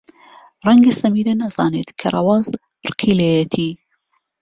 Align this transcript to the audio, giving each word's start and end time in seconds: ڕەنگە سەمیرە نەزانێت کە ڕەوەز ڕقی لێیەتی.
ڕەنگە 0.65 0.93
سەمیرە 0.99 1.33
نەزانێت 1.41 1.89
کە 1.99 2.07
ڕەوەز 2.13 2.45
ڕقی 2.87 3.13
لێیەتی. 3.19 3.71